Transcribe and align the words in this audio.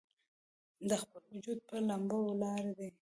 د 0.89 0.91
خپل 1.01 1.23
وجود 1.31 1.57
پۀ، 1.67 1.77
لمبه 1.87 2.17
ولاړ 2.25 2.63
دی 2.77 2.89